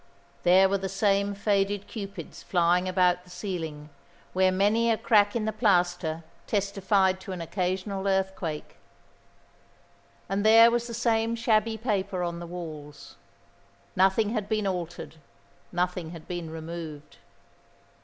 [0.41, 3.91] There were the same faded cupids flying about the ceiling,
[4.33, 8.77] where many a crack in the plaster testified to an occasional earthquake;
[10.27, 13.15] and there was the same shabby paper on the walls.
[13.95, 15.17] Nothing had been altered,
[15.71, 17.17] nothing had been removed.